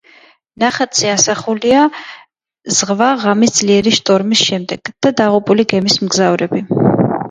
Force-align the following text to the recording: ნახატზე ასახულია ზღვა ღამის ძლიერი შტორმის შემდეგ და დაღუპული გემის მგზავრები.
ნახატზე 0.61 1.11
ასახულია 1.15 1.83
ზღვა 2.79 3.11
ღამის 3.27 3.55
ძლიერი 3.61 3.95
შტორმის 4.01 4.45
შემდეგ 4.51 4.95
და 5.07 5.17
დაღუპული 5.23 5.71
გემის 5.75 6.05
მგზავრები. 6.07 6.69